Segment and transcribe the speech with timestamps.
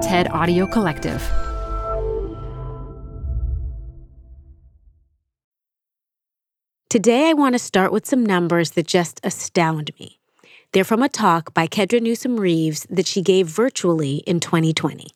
[0.00, 1.20] TED Audio Collective.
[6.88, 10.18] Today, I want to start with some numbers that just astound me.
[10.72, 15.08] They're from a talk by Kedra Newsom Reeves that she gave virtually in 2020.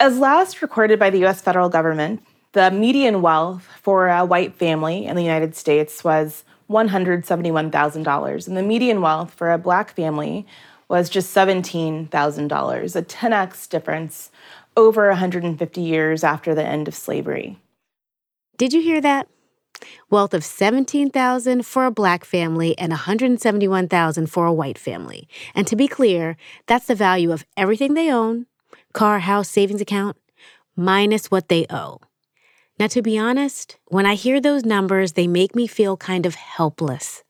[0.00, 5.04] As last recorded by the US federal government, the median wealth for a white family
[5.04, 10.46] in the United States was $171,000, and the median wealth for a black family
[10.88, 12.08] was just $17,000,
[12.96, 14.30] a 10x difference
[14.76, 17.58] over 150 years after the end of slavery.
[18.56, 19.28] Did you hear that?
[20.10, 25.28] Wealth of 17,000 for a black family and 171,000 for a white family.
[25.54, 28.46] And to be clear, that's the value of everything they own,
[28.92, 30.16] car, house, savings account,
[30.76, 32.00] minus what they owe.
[32.78, 36.34] Now, to be honest, when I hear those numbers, they make me feel kind of
[36.34, 37.23] helpless.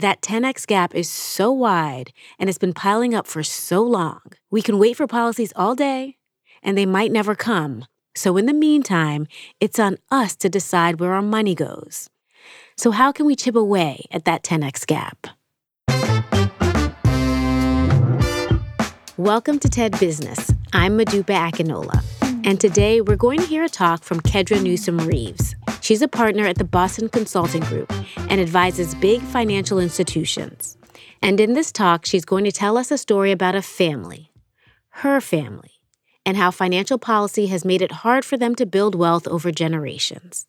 [0.00, 4.22] That 10x gap is so wide and it's been piling up for so long.
[4.50, 6.16] We can wait for policies all day,
[6.62, 7.84] and they might never come.
[8.14, 9.26] So, in the meantime,
[9.60, 12.08] it's on us to decide where our money goes.
[12.78, 15.26] So, how can we chip away at that 10x gap?
[19.18, 20.50] Welcome to TED Business.
[20.72, 22.02] I'm Modupe Akinola.
[22.42, 25.54] And today we're going to hear a talk from Kedra Newsom Reeves.
[25.82, 27.92] She's a partner at the Boston Consulting Group
[28.28, 30.78] and advises big financial institutions.
[31.22, 34.30] And in this talk, she's going to tell us a story about a family,
[34.88, 35.72] her family,
[36.24, 40.46] and how financial policy has made it hard for them to build wealth over generations.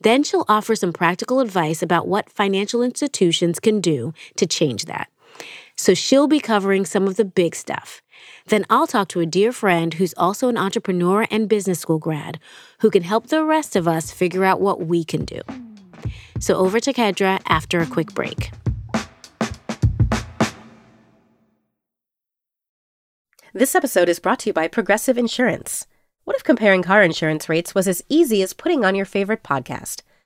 [0.00, 5.08] Then she'll offer some practical advice about what financial institutions can do to change that.
[5.76, 8.02] So she'll be covering some of the big stuff
[8.46, 12.38] then I'll talk to a dear friend who's also an entrepreneur and business school grad
[12.80, 15.40] who can help the rest of us figure out what we can do.
[16.40, 18.50] So over to Kedra after a quick break.
[23.52, 25.86] This episode is brought to you by Progressive Insurance.
[26.24, 30.02] What if comparing car insurance rates was as easy as putting on your favorite podcast?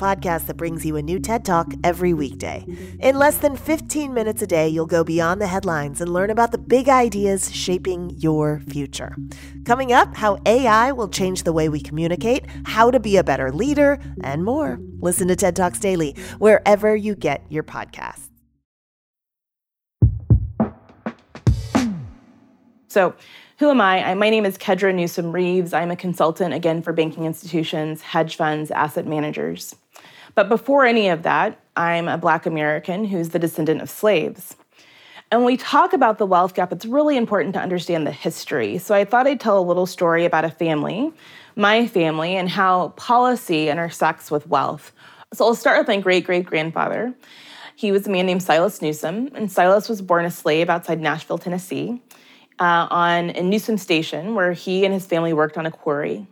[0.00, 2.64] podcast that brings you a new TED Talk every weekday.
[3.00, 6.52] In less than 15 minutes a day, you'll go beyond the headlines and learn about
[6.52, 9.14] the big ideas shaping your future.
[9.66, 13.52] Coming up, how AI will change the way we communicate, how to be a better
[13.52, 14.80] leader, and more.
[15.00, 18.28] Listen to TED Talks Daily wherever you get your podcasts.
[22.88, 23.14] So,
[23.58, 24.14] who am I?
[24.14, 25.74] My name is Kedra Newsom Reeves.
[25.74, 29.76] I'm a consultant, again, for banking institutions, hedge funds, asset managers.
[30.34, 34.56] But before any of that, I'm a Black American who's the descendant of slaves.
[35.30, 38.78] And when we talk about the wealth gap, it's really important to understand the history.
[38.78, 41.12] So I thought I'd tell a little story about a family,
[41.54, 44.92] my family, and how policy intersects with wealth.
[45.32, 47.14] So I'll start with my great great grandfather.
[47.76, 51.38] He was a man named Silas Newsom, and Silas was born a slave outside Nashville,
[51.38, 52.02] Tennessee
[52.58, 56.26] uh, on in Newsom Station, where he and his family worked on a quarry.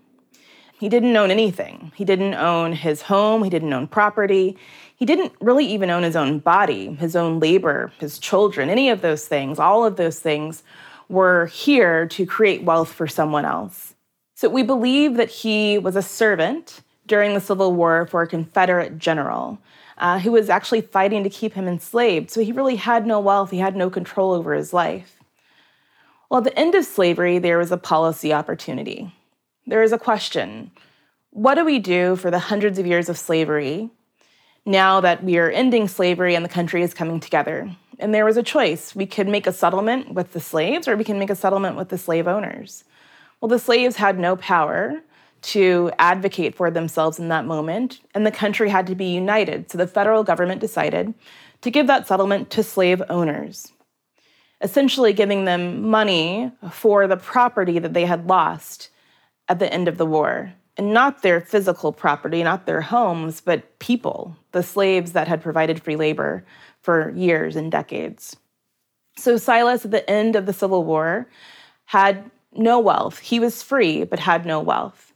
[0.78, 1.92] He didn't own anything.
[1.96, 4.56] He didn't own his home, he didn't own property.
[4.96, 9.00] He didn't really even own his own body, his own labor, his children, any of
[9.00, 9.60] those things.
[9.60, 10.64] All of those things
[11.08, 13.94] were here to create wealth for someone else.
[14.34, 18.98] So we believe that he was a servant during the Civil War for a Confederate
[18.98, 19.58] general
[19.98, 22.30] uh, who was actually fighting to keep him enslaved.
[22.30, 25.20] So he really had no wealth, he had no control over his life.
[26.30, 29.12] Well, at the end of slavery, there was a policy opportunity.
[29.68, 30.70] There is a question
[31.30, 33.90] what do we do for the hundreds of years of slavery
[34.64, 37.70] now that we are ending slavery and the country is coming together?
[37.98, 38.94] And there was a choice.
[38.94, 41.90] We could make a settlement with the slaves or we can make a settlement with
[41.90, 42.84] the slave owners.
[43.42, 45.02] Well, the slaves had no power
[45.42, 49.70] to advocate for themselves in that moment, and the country had to be united.
[49.70, 51.12] So the federal government decided
[51.60, 53.70] to give that settlement to slave owners,
[54.62, 58.88] essentially giving them money for the property that they had lost
[59.48, 60.52] at the end of the war.
[60.76, 65.82] And not their physical property, not their homes, but people, the slaves that had provided
[65.82, 66.44] free labor
[66.82, 68.36] for years and decades.
[69.16, 71.28] So Silas, at the end of the Civil War,
[71.86, 73.18] had no wealth.
[73.18, 75.12] He was free, but had no wealth.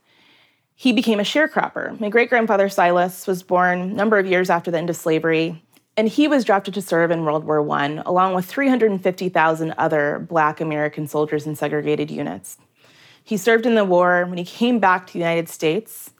[0.75, 1.97] He became a sharecropper.
[1.99, 5.63] My great grandfather Silas was born a number of years after the end of slavery,
[5.95, 10.59] and he was drafted to serve in World War I, along with 350,000 other Black
[10.59, 12.57] American soldiers in segregated units.
[13.23, 14.25] He served in the war.
[14.25, 16.11] When he came back to the United States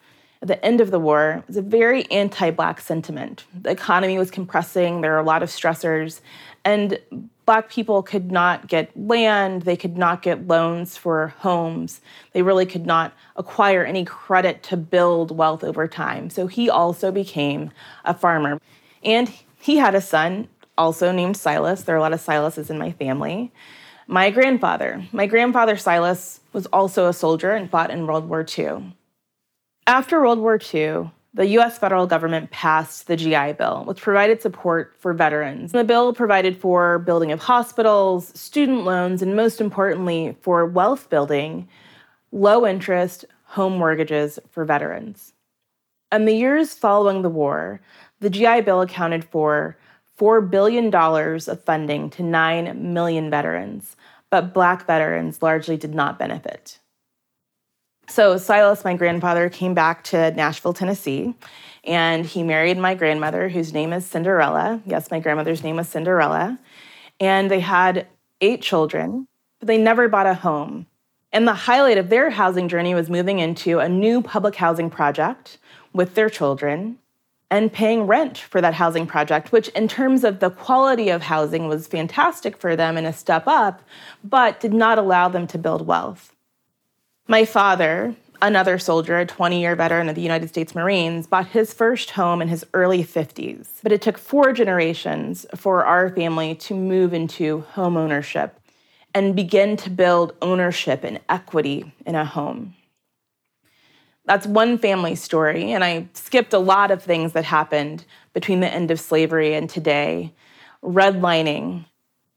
[0.42, 3.46] at the end of the war, it was a very anti Black sentiment.
[3.54, 6.22] The economy was compressing, there were a lot of stressors,
[6.66, 7.00] and
[7.46, 12.00] Black people could not get land, they could not get loans for homes,
[12.32, 16.30] they really could not acquire any credit to build wealth over time.
[16.30, 17.72] So he also became
[18.06, 18.62] a farmer.
[19.04, 19.30] And
[19.60, 20.48] he had a son,
[20.78, 21.84] also named Silas.
[21.84, 23.52] There are a lot of Silases in my family.
[24.08, 28.96] My grandfather, my grandfather Silas, was also a soldier and fought in World War II.
[29.86, 34.96] After World War II, the US federal government passed the GI Bill, which provided support
[35.00, 35.72] for veterans.
[35.72, 41.68] The bill provided for building of hospitals, student loans, and most importantly, for wealth building,
[42.32, 45.34] low interest home mortgages for veterans.
[46.12, 47.82] In the years following the war,
[48.20, 49.76] the GI Bill accounted for
[50.20, 53.96] $4 billion of funding to 9 million veterans,
[54.34, 56.80] but Black veterans largely did not benefit.
[58.08, 61.36] So Silas, my grandfather, came back to Nashville, Tennessee,
[61.84, 64.82] and he married my grandmother, whose name is Cinderella.
[64.88, 66.58] Yes, my grandmother's name was Cinderella.
[67.20, 68.08] And they had
[68.42, 69.28] eight children,
[69.60, 70.88] but they never bought a home.
[71.32, 75.60] And the highlight of their housing journey was moving into a new public housing project
[75.94, 76.98] with their children
[77.54, 81.68] and paying rent for that housing project, which, in terms of the quality of housing,
[81.68, 83.84] was fantastic for them and a step up,
[84.24, 86.36] but did not allow them to build wealth.
[87.28, 91.76] My father, another soldier, a 20 year veteran of the United States Marines, bought his
[91.76, 93.68] first home in his early 50s.
[93.84, 98.60] But it took four generations for our family to move into home ownership
[99.14, 102.74] and begin to build ownership and equity in a home.
[104.26, 108.74] That's one family story, and I skipped a lot of things that happened between the
[108.74, 110.34] end of slavery and today
[110.84, 111.86] redlining,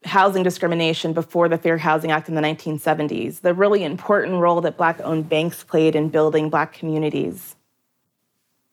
[0.05, 4.77] housing discrimination before the Fair Housing Act in the 1970s, the really important role that
[4.77, 7.57] Black owned banks played in building Black communities.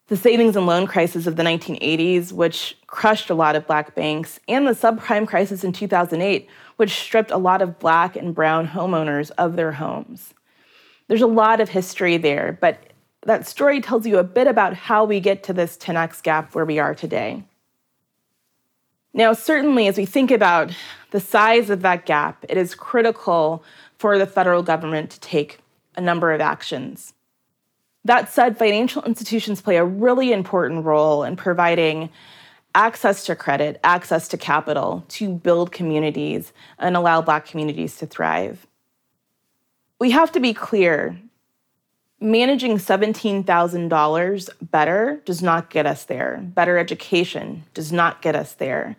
[0.07, 4.39] The savings and loan crisis of the 1980s, which crushed a lot of Black banks,
[4.47, 9.31] and the subprime crisis in 2008, which stripped a lot of Black and Brown homeowners
[9.37, 10.33] of their homes.
[11.07, 12.92] There's a lot of history there, but
[13.25, 16.65] that story tells you a bit about how we get to this 10x gap where
[16.65, 17.43] we are today.
[19.13, 20.71] Now, certainly, as we think about
[21.11, 23.63] the size of that gap, it is critical
[23.97, 25.59] for the federal government to take
[25.95, 27.13] a number of actions.
[28.05, 32.09] That said, financial institutions play a really important role in providing
[32.75, 38.65] access to credit, access to capital to build communities and allow Black communities to thrive.
[39.99, 41.17] We have to be clear
[42.23, 46.39] managing $17,000 better does not get us there.
[46.41, 48.95] Better education does not get us there.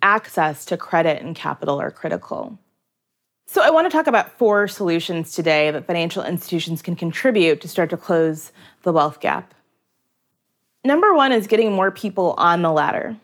[0.00, 2.58] Access to credit and capital are critical.
[3.46, 7.68] So, I want to talk about four solutions today that financial institutions can contribute to
[7.68, 8.50] start to close
[8.82, 9.52] the wealth gap.
[10.84, 13.16] Number one is getting more people on the ladder,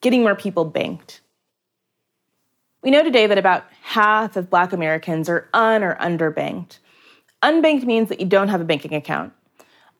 [0.00, 1.20] getting more people banked.
[2.82, 6.78] We know today that about half of Black Americans are un or underbanked.
[7.42, 9.32] Unbanked means that you don't have a banking account.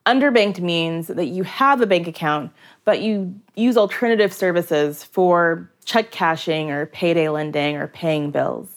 [0.05, 2.51] Underbanked means that you have a bank account,
[2.83, 8.69] but you use alternative services for check cashing or payday lending or paying bills.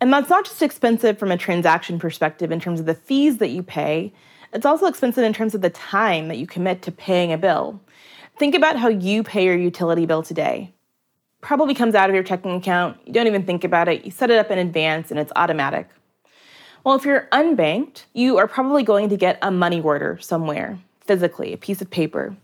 [0.00, 3.48] And that's not just expensive from a transaction perspective in terms of the fees that
[3.48, 4.12] you pay,
[4.52, 7.80] it's also expensive in terms of the time that you commit to paying a bill.
[8.38, 10.72] Think about how you pay your utility bill today.
[11.40, 14.30] Probably comes out of your checking account, you don't even think about it, you set
[14.30, 15.88] it up in advance, and it's automatic.
[16.82, 21.52] Well, if you're unbanked, you are probably going to get a money order somewhere, physically,
[21.52, 22.34] a piece of paper.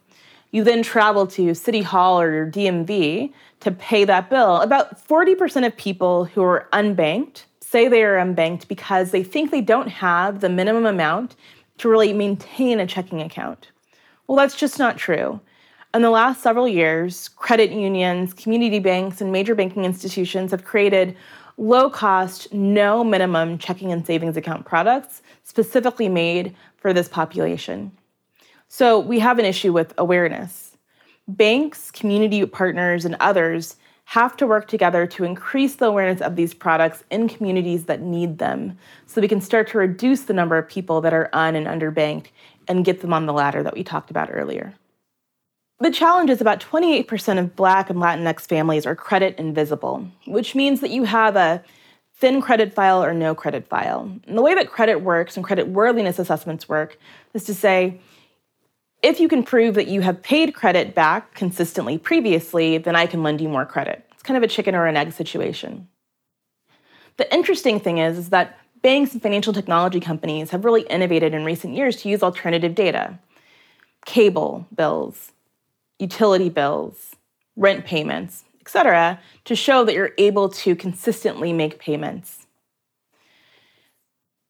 [0.50, 4.60] You then travel to City Hall or your DMV to pay that bill.
[4.60, 9.62] About 40% of people who are unbanked say they are unbanked because they think they
[9.62, 11.34] don't have the minimum amount
[11.78, 13.70] to really maintain a checking account.
[14.26, 15.40] Well, that's just not true.
[15.94, 21.16] In the last several years, credit unions, community banks, and major banking institutions have created
[21.56, 27.90] low cost, no minimum checking and savings account products specifically made for this population.
[28.68, 30.76] So we have an issue with awareness.
[31.28, 36.54] Banks, community partners, and others have to work together to increase the awareness of these
[36.54, 40.68] products in communities that need them so we can start to reduce the number of
[40.68, 42.26] people that are un and underbanked
[42.68, 44.72] and get them on the ladder that we talked about earlier.
[45.86, 50.80] The challenge is about 28% of Black and Latinx families are credit invisible, which means
[50.80, 51.62] that you have a
[52.16, 54.10] thin credit file or no credit file.
[54.26, 56.98] And the way that credit works and credit worthiness assessments work
[57.34, 58.00] is to say,
[59.00, 63.22] if you can prove that you have paid credit back consistently previously, then I can
[63.22, 64.04] lend you more credit.
[64.10, 65.86] It's kind of a chicken or an egg situation.
[67.16, 71.44] The interesting thing is, is that banks and financial technology companies have really innovated in
[71.44, 73.20] recent years to use alternative data
[74.04, 75.32] cable bills,
[75.98, 77.16] utility bills,
[77.56, 82.46] rent payments, etc., to show that you're able to consistently make payments.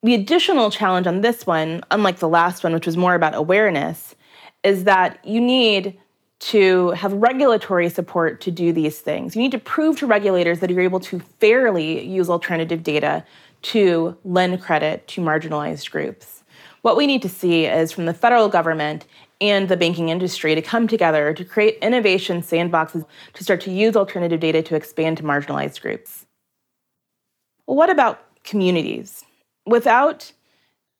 [0.03, 4.15] The additional challenge on this one, unlike the last one, which was more about awareness,
[4.63, 5.99] is that you need
[6.39, 9.35] to have regulatory support to do these things.
[9.35, 13.25] You need to prove to regulators that you're able to fairly use alternative data
[13.63, 16.45] to lend credit to marginalized groups.
[16.83, 19.07] What we need to see is from the federal government
[19.41, 23.97] and the banking industry to come together to create innovation sandboxes to start to use
[23.97, 26.27] alternative data to expand to marginalized groups.
[27.67, 29.25] What about communities?
[29.67, 30.33] Without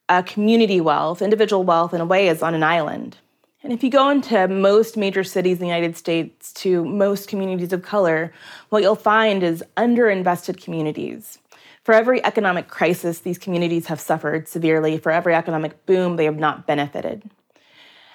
[0.09, 3.17] a community wealth, individual wealth in a way is on an island.
[3.63, 7.73] And if you go into most major cities in the United States to most communities
[7.73, 8.33] of color,
[8.69, 11.39] what you'll find is underinvested communities.
[11.83, 14.99] For every economic crisis, these communities have suffered severely.
[14.99, 17.31] For every economic boom, they have not benefited.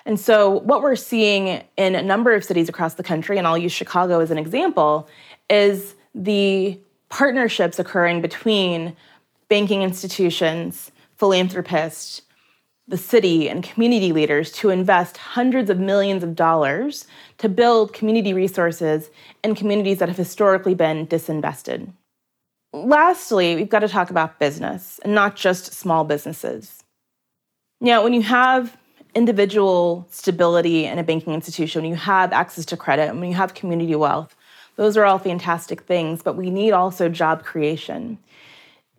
[0.05, 3.57] And so, what we're seeing in a number of cities across the country, and I'll
[3.57, 5.07] use Chicago as an example,
[5.49, 6.79] is the
[7.09, 8.95] partnerships occurring between
[9.47, 12.21] banking institutions, philanthropists,
[12.87, 17.05] the city, and community leaders to invest hundreds of millions of dollars
[17.37, 19.09] to build community resources
[19.43, 21.91] in communities that have historically been disinvested.
[22.73, 26.83] Lastly, we've got to talk about business and not just small businesses.
[27.81, 28.77] Now, when you have
[29.13, 33.35] individual stability in a banking institution, when you have access to credit, and when you
[33.35, 34.35] have community wealth,
[34.75, 38.17] those are all fantastic things, but we need also job creation.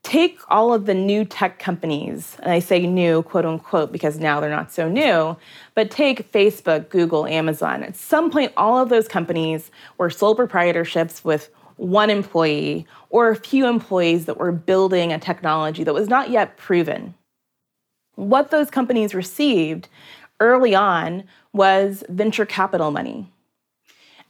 [0.03, 4.41] Take all of the new tech companies, and I say new, quote unquote, because now
[4.41, 5.37] they're not so new,
[5.75, 7.83] but take Facebook, Google, Amazon.
[7.83, 13.37] At some point, all of those companies were sole proprietorships with one employee or a
[13.37, 17.15] few employees that were building a technology that was not yet proven.
[18.15, 19.89] What those companies received
[20.41, 23.31] early on was venture capital money.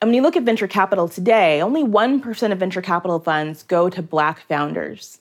[0.00, 3.88] And when you look at venture capital today, only 1% of venture capital funds go
[3.88, 5.20] to Black founders.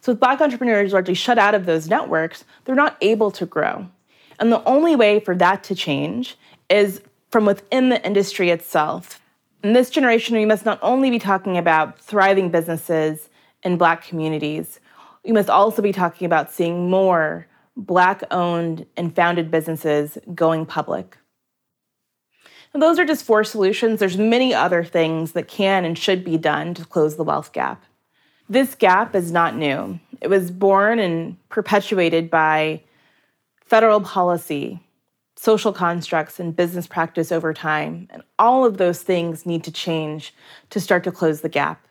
[0.00, 3.86] So, with Black entrepreneurs largely shut out of those networks, they're not able to grow.
[4.38, 6.36] And the only way for that to change
[6.68, 9.20] is from within the industry itself.
[9.62, 13.28] In this generation, we must not only be talking about thriving businesses
[13.62, 14.80] in Black communities,
[15.24, 21.16] we must also be talking about seeing more Black owned and founded businesses going public.
[22.72, 24.00] And those are just four solutions.
[24.00, 27.84] There's many other things that can and should be done to close the wealth gap.
[28.48, 30.00] This gap is not new.
[30.20, 32.82] It was born and perpetuated by
[33.64, 34.80] federal policy,
[35.36, 38.08] social constructs, and business practice over time.
[38.10, 40.34] And all of those things need to change
[40.70, 41.86] to start to close the gap.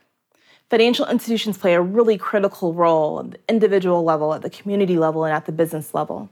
[0.72, 5.22] Financial institutions play a really critical role at the individual level, at the community level,
[5.22, 6.30] and at the business level.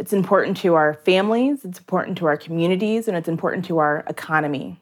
[0.00, 4.02] It's important to our families, it's important to our communities, and it's important to our
[4.08, 4.80] economy.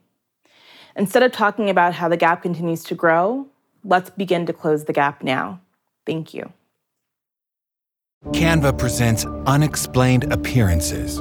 [0.96, 3.46] Instead of talking about how the gap continues to grow,
[3.84, 5.60] let's begin to close the gap now.
[6.06, 6.50] Thank you.
[8.28, 11.20] Canva presents Unexplained Appearances.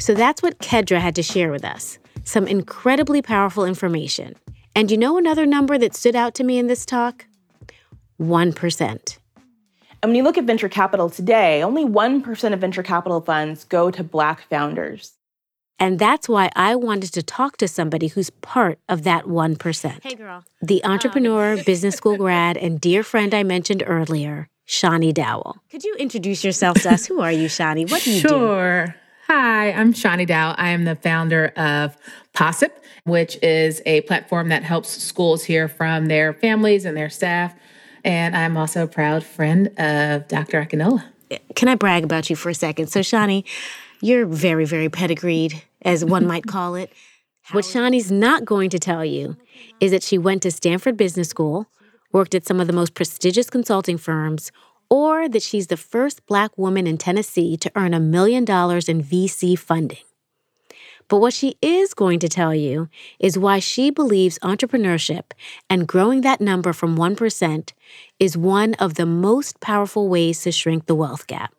[0.00, 4.34] So that's what Kedra had to share with us some incredibly powerful information.
[4.74, 7.26] And you know another number that stood out to me in this talk?
[8.20, 9.18] 1%.
[10.02, 13.90] And when you look at venture capital today, only 1% of venture capital funds go
[13.90, 15.12] to Black founders.
[15.78, 20.02] And that's why I wanted to talk to somebody who's part of that 1%.
[20.02, 20.44] Hey, girl.
[20.62, 21.62] The entrepreneur, um.
[21.66, 25.56] business school grad, and dear friend I mentioned earlier, Shani Dowell.
[25.70, 27.06] Could you introduce yourself to us?
[27.06, 27.90] Who are you, Shani?
[27.90, 28.30] What do you sure.
[28.30, 28.36] do?
[28.36, 28.94] Sure.
[29.32, 30.56] Hi, I'm Shani Dow.
[30.58, 31.96] I am the founder of
[32.34, 32.72] Possip,
[33.04, 37.54] which is a platform that helps schools hear from their families and their staff.
[38.02, 40.60] And I'm also a proud friend of Dr.
[40.60, 41.04] Akinola.
[41.54, 42.88] Can I brag about you for a second?
[42.88, 43.44] So, Shani,
[44.00, 46.92] you're very, very pedigreed, as one might call it.
[47.52, 49.36] What Shani's not going to tell you
[49.78, 51.68] is that she went to Stanford Business School,
[52.10, 54.50] worked at some of the most prestigious consulting firms,
[54.90, 59.02] or that she's the first black woman in Tennessee to earn a million dollars in
[59.02, 59.98] VC funding.
[61.08, 65.32] But what she is going to tell you is why she believes entrepreneurship
[65.68, 67.72] and growing that number from 1%
[68.20, 71.52] is one of the most powerful ways to shrink the wealth gap.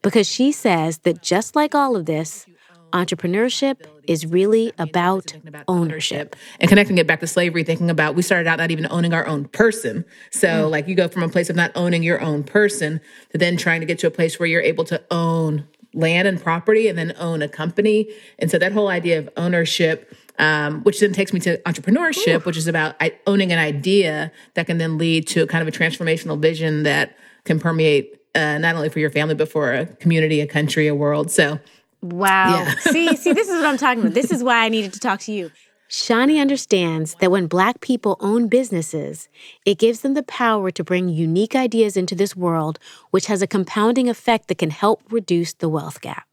[0.00, 2.46] Because she says that just like all of this,
[2.94, 5.34] entrepreneurship is really about
[5.66, 6.36] ownership.
[6.60, 9.26] And connecting it back to slavery, thinking about we started out not even owning our
[9.26, 10.04] own person.
[10.30, 10.70] So, mm.
[10.70, 13.00] like, you go from a place of not owning your own person
[13.32, 16.40] to then trying to get to a place where you're able to own land and
[16.40, 18.08] property and then own a company.
[18.38, 20.14] And so, that whole idea of ownership.
[20.36, 22.44] Um, which then takes me to entrepreneurship, Ooh.
[22.44, 26.42] which is about owning an idea that can then lead to kind of a transformational
[26.42, 30.46] vision that can permeate uh, not only for your family but for a community, a
[30.48, 31.30] country, a world.
[31.30, 31.60] So
[32.04, 32.64] Wow.
[32.64, 32.74] Yeah.
[32.80, 34.14] see, see, this is what I'm talking about.
[34.14, 35.50] This is why I needed to talk to you.
[35.88, 39.28] Shani understands that when Black people own businesses,
[39.64, 42.78] it gives them the power to bring unique ideas into this world,
[43.10, 46.26] which has a compounding effect that can help reduce the wealth gap.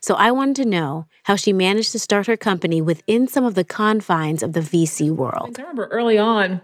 [0.00, 3.54] So I wanted to know how she managed to start her company within some of
[3.54, 5.56] the confines of the VC world.
[5.58, 6.60] I remember early on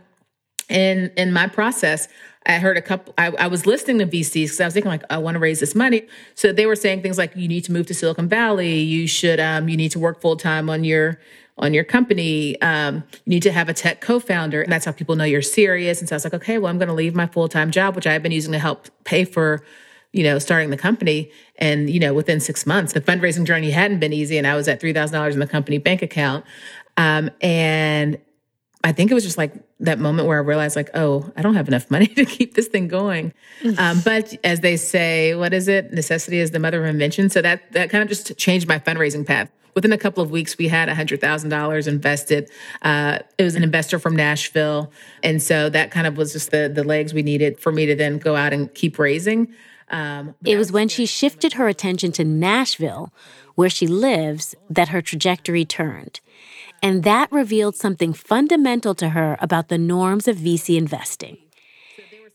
[0.68, 2.09] in in my process,
[2.46, 5.05] I heard a couple, I, I was listening to VCs because I was thinking like,
[5.11, 6.07] I want to raise this money.
[6.35, 8.81] So they were saying things like, you need to move to Silicon Valley.
[8.81, 11.20] You should, um, you need to work full time on your,
[11.59, 12.61] on your company.
[12.61, 14.62] Um, you need to have a tech co-founder.
[14.62, 16.01] And that's how people know you're serious.
[16.01, 18.07] And so I was like, okay, well, I'm going to leave my full-time job, which
[18.07, 19.64] I've been using to help pay for,
[20.12, 21.31] you know, starting the company.
[21.57, 24.37] And, you know, within six months, the fundraising journey hadn't been easy.
[24.37, 26.44] And I was at $3,000 in the company bank account.
[26.96, 28.18] Um, and
[28.85, 31.55] I think it was just like that moment where I realized, like, oh, I don't
[31.55, 33.33] have enough money to keep this thing going.
[33.79, 35.92] Um, but as they say, what is it?
[35.92, 37.29] Necessity is the mother of invention.
[37.29, 39.51] So that that kind of just changed my fundraising path.
[39.75, 42.51] Within a couple of weeks, we had $100,000 invested.
[42.83, 44.92] Uh, it was an investor from Nashville.
[45.23, 47.95] And so that kind of was just the, the legs we needed for me to
[47.95, 49.55] then go out and keep raising.
[49.88, 53.12] Um, it was when she shifted her attention to Nashville,
[53.55, 56.21] where she lives, that her trajectory turned.
[56.83, 61.38] And that revealed something fundamental to her about the norms of VC investing.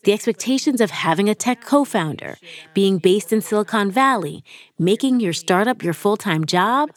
[0.04, 2.38] The expectations of having a tech co founder,
[2.74, 4.44] being based in Silicon Valley,
[4.80, 6.92] making your startup your full time job,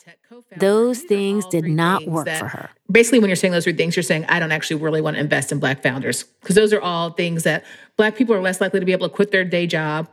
[0.59, 2.71] those things did not work for her.
[2.91, 5.21] Basically, when you're saying those three things, you're saying, I don't actually really want to
[5.21, 6.23] invest in Black founders.
[6.23, 7.65] Because those are all things that
[7.97, 10.09] Black people are less likely to be able to quit their day job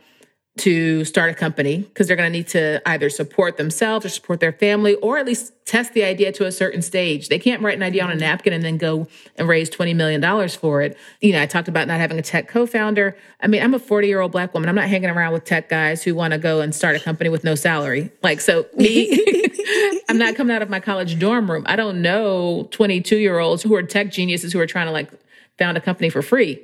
[0.59, 4.39] to start a company because they're going to need to either support themselves or support
[4.39, 7.29] their family or at least test the idea to a certain stage.
[7.29, 10.49] They can't write an idea on a napkin and then go and raise $20 million
[10.49, 10.97] for it.
[11.21, 13.17] You know, I talked about not having a tech co founder.
[13.41, 14.69] I mean, I'm a 40 year old black woman.
[14.69, 17.29] I'm not hanging around with tech guys who want to go and start a company
[17.29, 18.11] with no salary.
[18.23, 19.09] Like, so me,
[20.09, 21.63] I'm not coming out of my college dorm room.
[21.67, 25.09] I don't know 22 year olds who are tech geniuses who are trying to like
[25.57, 26.59] found a company for free.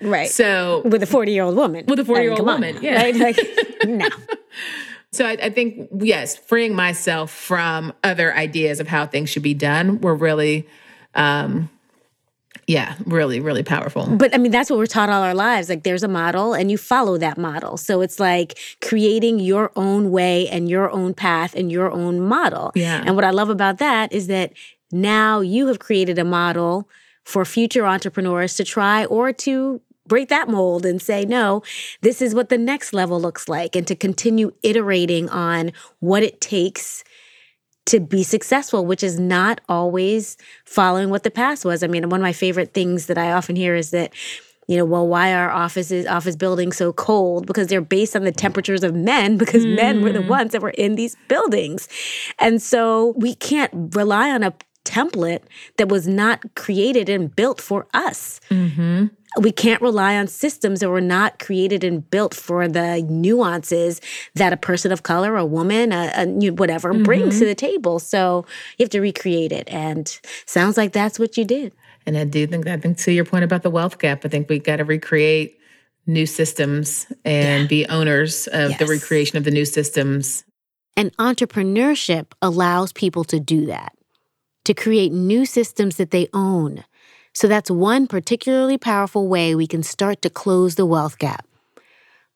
[0.00, 0.28] Right.
[0.28, 1.84] So with a 40 year old woman.
[1.86, 2.76] With a 40 year old woman.
[2.76, 3.02] Now, yeah.
[3.02, 3.16] Right?
[3.16, 3.38] Like,
[3.84, 4.08] no.
[5.12, 9.54] So I, I, think, yes, freeing myself from other ideas of how things should be
[9.54, 10.66] done were really,
[11.14, 11.70] um,
[12.66, 14.06] yeah, really, really powerful.
[14.06, 15.68] But I mean, that's what we're taught all our lives.
[15.68, 17.76] Like, there's a model and you follow that model.
[17.76, 22.72] So it's like creating your own way and your own path and your own model.
[22.74, 23.02] Yeah.
[23.04, 24.52] And what I love about that is that
[24.90, 26.88] now you have created a model
[27.24, 31.62] for future entrepreneurs to try or to break that mold and say, no,
[32.02, 36.40] this is what the next level looks like, and to continue iterating on what it
[36.40, 37.02] takes
[37.86, 41.82] to be successful, which is not always following what the past was.
[41.82, 44.12] I mean, one of my favorite things that I often hear is that
[44.66, 47.46] you know, well, why are offices, office buildings so cold?
[47.46, 49.76] Because they're based on the temperatures of men, because mm.
[49.76, 50.28] men were the mm.
[50.28, 51.88] ones that were in these buildings.
[52.38, 55.42] And so we can't rely on a template
[55.76, 58.40] that was not created and built for us.
[58.50, 59.06] Mm-hmm
[59.38, 64.00] we can't rely on systems that were not created and built for the nuances
[64.34, 67.02] that a person of color, a woman, a, a whatever mm-hmm.
[67.02, 67.98] brings to the table.
[67.98, 68.46] So
[68.78, 69.68] you have to recreate it.
[69.68, 71.74] And sounds like that's what you did.
[72.06, 74.48] And I do think, I think to your point about the wealth gap, I think
[74.48, 75.58] we got to recreate
[76.06, 77.68] new systems and yeah.
[77.68, 78.78] be owners of yes.
[78.78, 80.44] the recreation of the new systems.
[80.96, 83.96] And entrepreneurship allows people to do that,
[84.64, 86.84] to create new systems that they own
[87.34, 91.46] so that's one particularly powerful way we can start to close the wealth gap.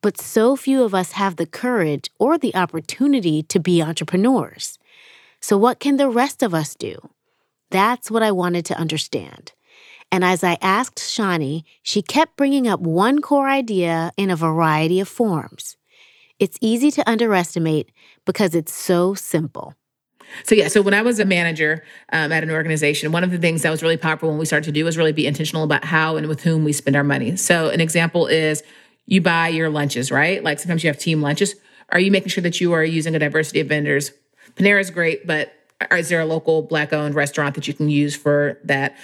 [0.02, 4.78] But so few of us have the courage or the opportunity to be entrepreneurs.
[5.40, 6.96] So, what can the rest of us do?
[7.70, 9.52] That's what I wanted to understand.
[10.10, 15.00] And as I asked Shani, she kept bringing up one core idea in a variety
[15.00, 15.76] of forms.
[16.38, 17.92] It's easy to underestimate
[18.24, 19.74] because it's so simple.
[20.44, 23.38] So yeah, so when I was a manager um, at an organization, one of the
[23.38, 25.84] things that was really powerful when we started to do was really be intentional about
[25.84, 27.36] how and with whom we spend our money.
[27.36, 28.62] So an example is
[29.06, 30.42] you buy your lunches, right?
[30.42, 31.54] Like sometimes you have team lunches.
[31.90, 34.12] Are you making sure that you are using a diversity of vendors?
[34.54, 35.52] Panera is great, but
[35.92, 38.96] is there a local black owned restaurant that you can use for that?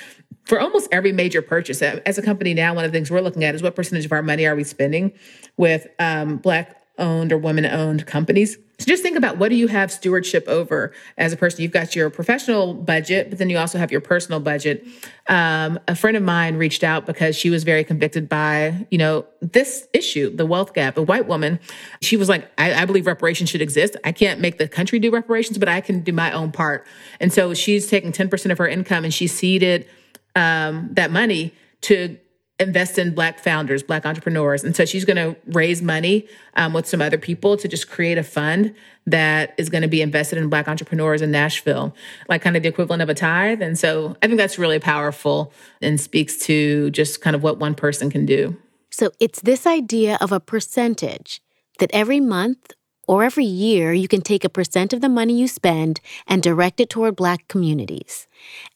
[0.45, 3.45] For almost every major purchase, as a company now, one of the things we're looking
[3.45, 5.13] at is what percentage of our money are we spending
[5.57, 8.57] with um, black owned or women owned companies.
[8.79, 11.63] So just think about what do you have stewardship over as a person?
[11.63, 14.85] You've got your professional budget, but then you also have your personal budget.
[15.29, 19.27] Um, a friend of mine reached out because she was very convicted by, you know,
[19.41, 20.99] this issue, the wealth gap.
[20.99, 21.61] A white woman,
[22.03, 23.97] she was like, I, I believe reparations should exist.
[24.05, 26.85] I can't make the country do reparations, but I can do my own part.
[27.21, 29.87] And so she's taking 10% of her income and she seeded
[30.35, 32.19] um, that money to
[32.61, 34.63] invest in black founders black entrepreneurs.
[34.63, 38.17] And so she's going to raise money um, with some other people to just create
[38.17, 38.75] a fund
[39.07, 41.95] that is going to be invested in black entrepreneurs in nashville
[42.29, 43.61] like kind of the equivalent of a tithe.
[43.61, 47.75] And so i think that's really powerful and speaks to just kind of what one
[47.75, 48.57] person can do.
[48.91, 51.41] So it's this idea of a percentage
[51.81, 52.73] that every month
[53.07, 56.81] or every year, you can take a percent of the money you spend and direct
[56.81, 58.27] it toward Black communities.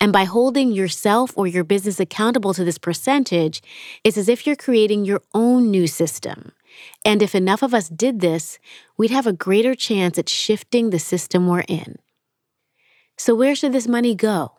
[0.01, 3.63] And by holding yourself or your business accountable to this percentage,
[4.05, 6.53] it's as if you're creating your own new system.
[7.05, 8.59] And if enough of us did this,
[8.97, 11.97] we'd have a greater chance at shifting the system we're in.
[13.17, 14.53] So, where should this money go?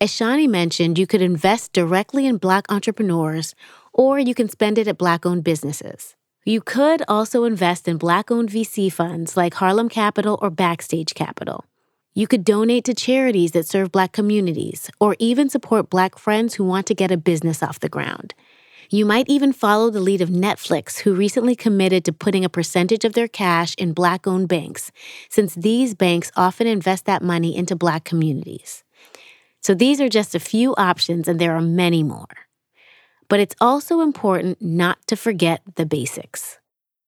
[0.00, 3.56] As Shani mentioned, you could invest directly in Black entrepreneurs,
[3.92, 6.14] or you can spend it at Black owned businesses.
[6.48, 11.66] You could also invest in Black owned VC funds like Harlem Capital or Backstage Capital.
[12.14, 16.64] You could donate to charities that serve Black communities, or even support Black friends who
[16.64, 18.32] want to get a business off the ground.
[18.88, 23.04] You might even follow the lead of Netflix, who recently committed to putting a percentage
[23.04, 24.90] of their cash in Black owned banks,
[25.28, 28.84] since these banks often invest that money into Black communities.
[29.60, 32.47] So these are just a few options, and there are many more.
[33.28, 36.58] But it's also important not to forget the basics.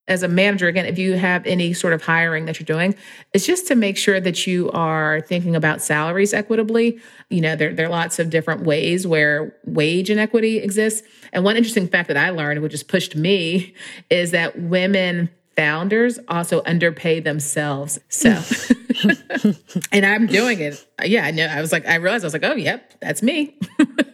[0.08, 2.96] As a manager, again, if you have any sort of hiring that you're doing,
[3.32, 6.98] it's just to make sure that you are thinking about salaries equitably.
[7.28, 11.06] You know, there, there are lots of different ways where wage inequity exists.
[11.32, 13.72] And one interesting fact that I learned, which has pushed me,
[14.10, 18.00] is that women founders also underpay themselves.
[18.08, 18.30] So,
[19.92, 20.84] and I'm doing it.
[21.04, 21.46] Yeah, I know.
[21.46, 23.58] I was like, I realized I was like, oh, yep, that's me.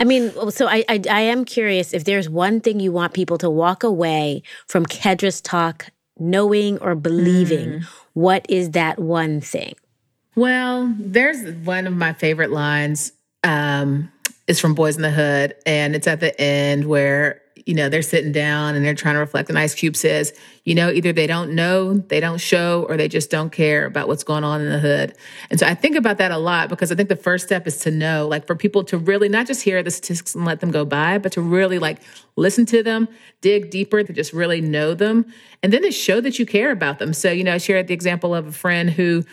[0.00, 3.36] I mean, so I, I, I am curious if there's one thing you want people
[3.38, 7.68] to walk away from Kedra's talk knowing or believing.
[7.68, 7.84] Mm.
[8.14, 9.74] What is that one thing?
[10.34, 13.12] Well, there's one of my favorite lines.
[13.44, 14.10] Um,
[14.50, 18.02] is from Boyz n the Hood, and it's at the end where you know, they're
[18.02, 19.48] sitting down and they're trying to reflect.
[19.48, 20.32] And Ice Cube says,
[20.64, 24.08] you know, either they don't know, they don't show, or they just don't care about
[24.08, 25.14] what's going on in the hood.
[25.50, 27.78] And so I think about that a lot because I think the first step is
[27.80, 30.70] to know, like for people to really not just hear the statistics and let them
[30.70, 32.00] go by, but to really like
[32.36, 33.08] listen to them,
[33.40, 35.26] dig deeper, to just really know them,
[35.62, 37.12] and then to show that you care about them.
[37.12, 39.24] So, you know, I shared the example of a friend who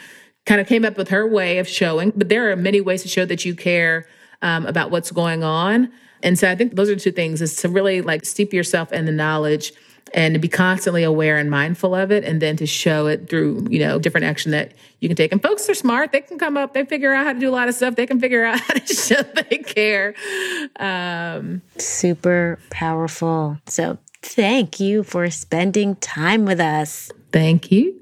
[0.46, 3.08] kind of came up with her way of showing, but there are many ways to
[3.08, 4.08] show that you care
[4.42, 5.92] um, about what's going on.
[6.24, 9.06] And so I think those are two things is to really like steep yourself in
[9.06, 9.74] the knowledge
[10.14, 13.68] and to be constantly aware and mindful of it and then to show it through
[13.70, 15.32] you know different action that you can take.
[15.32, 16.12] And folks are smart.
[16.12, 17.96] They can come up they figure out how to do a lot of stuff.
[17.96, 20.16] They can figure out how to show they care.
[20.80, 23.58] Um, super powerful.
[23.68, 27.12] So thank you for spending time with us.
[27.32, 28.00] Thank you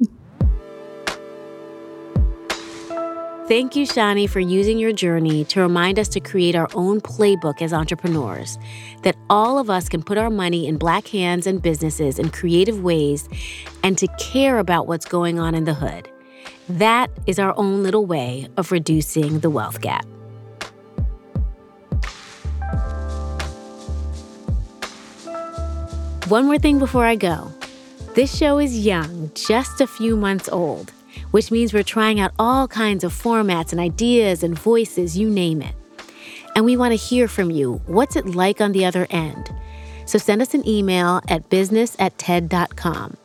[3.47, 7.61] Thank you, Shani, for using your journey to remind us to create our own playbook
[7.61, 8.57] as entrepreneurs,
[9.03, 12.81] that all of us can put our money in Black hands and businesses in creative
[12.81, 13.29] ways,
[13.83, 16.09] and to care about what's going on in the hood.
[16.67, 20.07] That is our own little way of reducing the wealth gap.
[26.29, 27.51] One more thing before I go.
[28.15, 30.91] This show is young, just a few months old,
[31.31, 35.61] which means we're trying out all kinds of formats and ideas and voices, you name
[35.61, 35.75] it.
[36.55, 37.81] And we want to hear from you.
[37.85, 39.53] What's it like on the other end?
[40.05, 43.17] So send us an email at business at TED.com.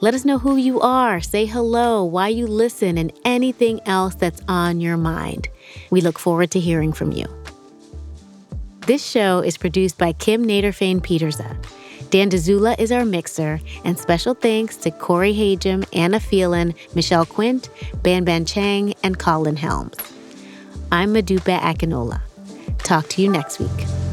[0.00, 4.42] Let us know who you are, say hello, why you listen, and anything else that's
[4.46, 5.48] on your mind.
[5.90, 7.26] We look forward to hearing from you.
[8.86, 11.56] This show is produced by Kim Nederveen Pieterse.
[12.10, 17.68] Dan Dzula is our mixer, and special thanks to Corey Hajim, Anna Phelan, Michelle Quint,
[18.02, 19.96] Banban Cheng, and Colin Helms.
[20.92, 22.20] I'm Modupe Akinola.
[22.78, 24.05] Talk to you next week.